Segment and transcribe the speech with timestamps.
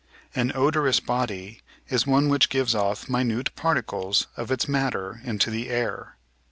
[0.33, 5.69] An odorous body is one which gives off minute particles of its matter into the
[5.69, 6.17] air.